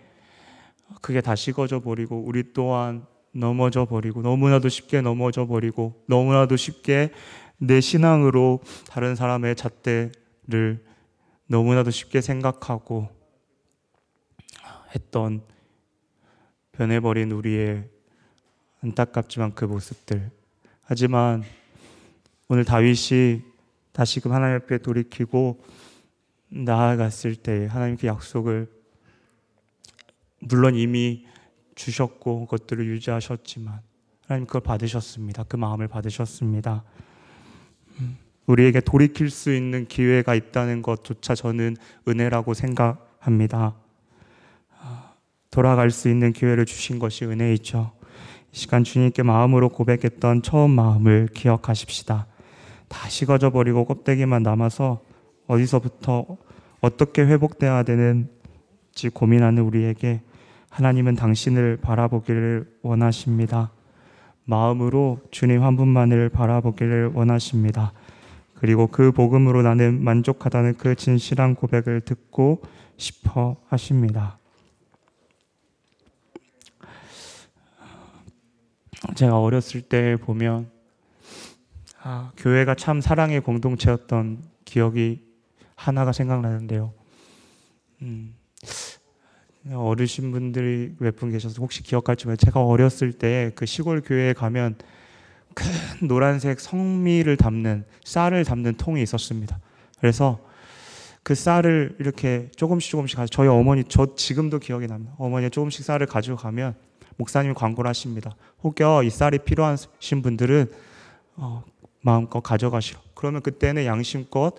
[1.02, 3.06] 그게 다 식어져 버리고, 우리 또한
[3.38, 7.10] 넘어져 버리고, 너무나도 쉽게 넘어져 버리고, 너무나도 쉽게
[7.58, 10.84] 내 신앙으로 다른 사람의 잣대를
[11.46, 13.08] 너무나도 쉽게 생각하고
[14.94, 15.42] 했던
[16.72, 17.88] 변해버린 우리의
[18.82, 20.30] 안타깝지만 그 모습들.
[20.82, 21.42] 하지만
[22.48, 23.42] 오늘 다윗이
[23.92, 25.62] 다시금 하나님 앞에 돌이키고
[26.48, 28.70] 나아갔을 때 하나님께 약속을
[30.40, 31.26] 물론 이미
[31.76, 33.80] 주셨고 그것들을 유지하셨지만
[34.26, 35.44] 하나님 그걸 받으셨습니다.
[35.44, 36.82] 그 마음을 받으셨습니다.
[38.46, 41.76] 우리에게 돌이킬 수 있는 기회가 있다는 것조차 저는
[42.08, 43.76] 은혜라고 생각합니다.
[45.50, 47.92] 돌아갈 수 있는 기회를 주신 것이 은혜이죠.
[48.52, 52.26] 이 시간 주님께 마음으로 고백했던 처음 마음을 기억하십시다.
[52.88, 55.02] 다 식어져 버리고 껍데기만 남아서
[55.46, 56.36] 어디서부터
[56.80, 60.20] 어떻게 회복돼야 되는지 고민하는 우리에게
[60.76, 63.70] 하나님은 당신을 바라보기를 원하십니다.
[64.44, 67.94] 마음으로 주님 한 분만을 바라보기를 원하십니다.
[68.52, 72.60] 그리고 그 복음으로 나는 만족하다는 그 진실한 고백을 듣고
[72.98, 74.36] 싶어 하십니다.
[79.14, 80.70] 제가 어렸을 때 보면
[82.02, 85.24] 아, 교회가 참 사랑의 공동체였던 기억이
[85.74, 86.92] 하나가 생각나는데요.
[88.02, 88.34] 음,
[89.72, 94.76] 어르신 분들이 몇 분 계셔서 혹시 기억할지 모르 제가 어렸을 때 그 시골 교회에 가면
[95.54, 95.66] 큰
[96.06, 99.58] 노란색 성미를 담는 쌀을 담는 통이 있었습니다.
[99.98, 100.38] 그래서
[101.22, 105.14] 그 쌀을 이렇게 조금씩 조금씩 가져 저희 어머니 저 지금도 기억이 납니다.
[105.18, 106.74] 어머니가 조금씩 쌀을 가지고 가면
[107.16, 108.36] 목사님이 광고를 하십니다.
[108.62, 110.70] 혹여 이 쌀이 필요하신 분들은
[111.36, 111.64] 어,
[112.02, 113.00] 마음껏 가져가시라.
[113.14, 114.54] 그러면 그때는 양심껏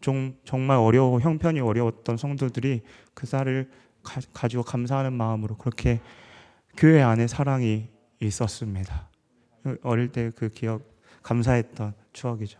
[0.00, 2.82] 좀 정말 어려워 형편이 어려웠던 성도들이
[3.12, 3.68] 그 쌀을
[4.06, 6.00] 가, 가지고 감사하는 마음으로 그렇게
[6.76, 7.88] 교회 안에 사랑이
[8.20, 9.08] 있었습니다.
[9.82, 10.82] 어릴 때 그 기억
[11.22, 12.58] 감사했던 추억이죠.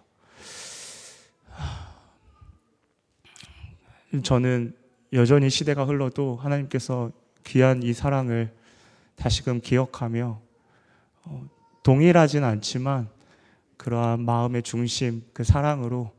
[4.24, 4.76] 저는
[5.12, 7.12] 여전히 시대가 흘러도 하나님께서
[7.44, 8.52] 귀한 이 사랑을
[9.14, 10.40] 다시금 기억하며
[11.24, 11.48] 어,
[11.82, 13.08] 동일하진 않지만
[13.76, 16.12] 그러한 마음의 중심 그 사랑으로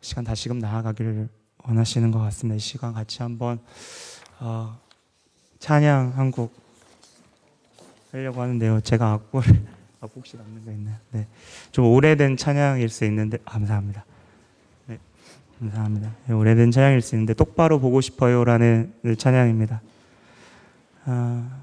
[0.00, 1.28] 시간 다시금 나아가기를
[1.68, 2.56] 원하시는 것 같습니다.
[2.56, 3.58] 이 시간 같이 한번
[4.40, 4.78] 어,
[5.58, 6.52] 찬양 한 곡
[8.12, 8.80] 하려고 하는데요.
[8.82, 9.48] 제가 악보를
[10.00, 10.96] 악보 혹시 남는 거 있나요?
[11.10, 11.26] 네,
[11.72, 14.04] 좀 오래된 찬양일 수 있는데 감사합니다.
[14.86, 14.98] 네,
[15.58, 16.12] 감사합니다.
[16.26, 19.80] 네, 오래된 찬양일 수 있는데 똑바로 보고 싶어요라는 찬양입니다.
[21.06, 21.55] 아,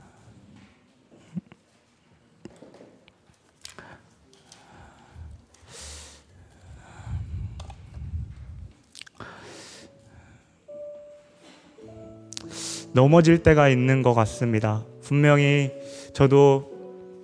[12.94, 14.86] 넘어질 때가 있는 것 같습니다.
[15.02, 15.72] 분명히
[16.14, 16.72] 저도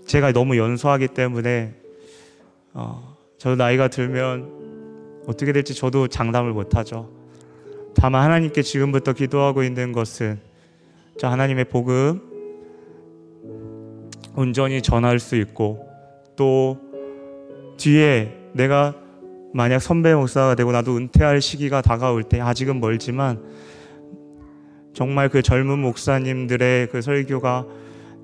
[0.05, 1.75] 제가 너무 연소하기 때문에
[2.73, 7.09] 어, 저도 나이가 들면 어떻게 될지 저도 장담을 못하죠.
[7.95, 10.39] 다만 하나님께 지금부터 기도하고 있는 것은
[11.17, 12.21] 저 하나님의 복음
[14.35, 15.87] 온전히 전할 수 있고
[16.35, 16.77] 또
[17.77, 18.95] 뒤에 내가
[19.53, 23.43] 만약 선배 목사가 되고 나도 은퇴할 시기가 다가올 때 아직은 멀지만
[24.99, 27.65] 정말 그 젊은 목사님들의 그 설교가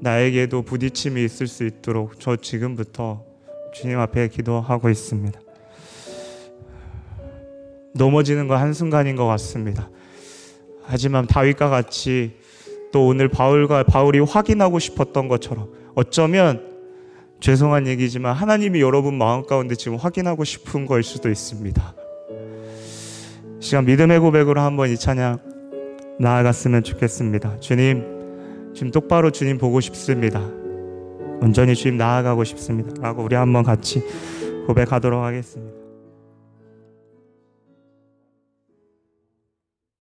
[0.01, 3.23] 나에게도 부딪힘이 있을 수 있도록 저 지금부터
[3.73, 5.39] 주님 앞에 기도하고 있습니다.
[7.93, 9.89] 넘어지는 건 한순간인 것 같습니다.
[10.84, 12.34] 하지만 다윗과 같이
[12.91, 16.73] 또 오늘 바울과 바울이 확인하고 싶었던 것처럼 어쩌면
[17.39, 21.95] 죄송한 얘기지만 하나님이 여러분 마음 가운데 지금 확인하고 싶은 걸 수도 있습니다.
[23.61, 25.54] 시간 믿음의 고백으로 한번 이 찬양
[26.20, 27.59] 나아갔으면 좋겠습니다.
[27.59, 28.03] 주님,
[28.74, 30.39] 지금 똑바로 주님 보고 싶습니다.
[31.41, 33.01] 온전히 주님 나아가고 싶습니다.
[33.01, 34.03] 라고 우리 한번 같이
[34.68, 35.84] 고백하도록 하겠습니다.